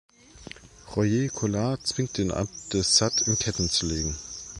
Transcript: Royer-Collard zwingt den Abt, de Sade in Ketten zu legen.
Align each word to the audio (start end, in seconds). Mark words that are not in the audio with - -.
Royer-Collard 0.95 1.85
zwingt 1.85 2.17
den 2.17 2.31
Abt, 2.31 2.73
de 2.73 2.81
Sade 2.81 3.23
in 3.27 3.37
Ketten 3.37 3.69
zu 3.69 3.85
legen. 3.85 4.15